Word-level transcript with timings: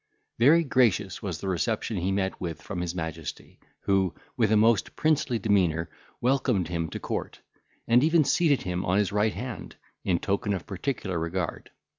Very 0.39 0.63
gracious 0.63 1.21
was 1.21 1.39
the 1.39 1.47
reception 1.47 1.97
he 1.97 2.11
met 2.11 2.41
with 2.41 2.59
from 2.59 2.81
his 2.81 2.95
majesty, 2.95 3.59
who, 3.81 4.15
with 4.35 4.51
a 4.51 4.57
most 4.57 4.95
princely 4.95 5.37
demeanour, 5.37 5.91
welcomed 6.19 6.69
him 6.69 6.89
to 6.89 6.99
court, 6.99 7.39
and 7.87 8.03
even 8.03 8.23
seated 8.23 8.63
him 8.63 8.83
on 8.83 8.97
his 8.97 9.11
right 9.11 9.35
hand, 9.35 9.75
in 10.03 10.17
token 10.17 10.55
of 10.55 10.65
particular 10.65 11.19
regard. 11.19 11.69